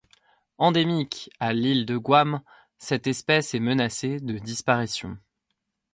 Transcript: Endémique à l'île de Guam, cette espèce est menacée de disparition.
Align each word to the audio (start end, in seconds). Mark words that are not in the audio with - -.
Endémique 0.57 1.29
à 1.39 1.53
l'île 1.53 1.85
de 1.85 1.95
Guam, 1.95 2.41
cette 2.79 3.05
espèce 3.05 3.53
est 3.53 3.59
menacée 3.59 4.19
de 4.19 4.39
disparition. 4.39 5.15